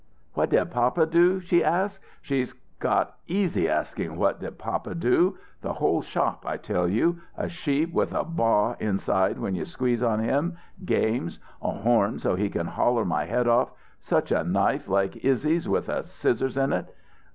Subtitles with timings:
[0.33, 2.03] "'What did papa do?' she asks.
[2.23, 4.15] She's got easy asking.
[4.17, 7.19] 'What did papa do?' The whole shop, I tell you.
[7.37, 12.33] A sheep with a baa inside when you squeeze on him games a horn so
[12.33, 16.73] he can holler my head off such a knife like Izzy's with a scissors in
[16.73, 16.95] it!